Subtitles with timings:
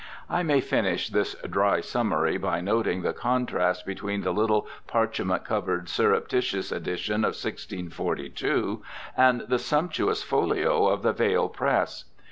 [0.31, 5.87] I may finish this dry summary by noting the contrast between the little parchment covered
[5.89, 8.81] surreptitious edi tion of 1642
[9.15, 12.05] and the sumptuous folio of the Vale Press.